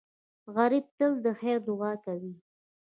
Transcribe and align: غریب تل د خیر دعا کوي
غریب 0.55 0.85
تل 0.97 1.11
د 1.25 1.27
خیر 1.39 1.57
دعا 1.67 1.91
کوي 2.05 2.33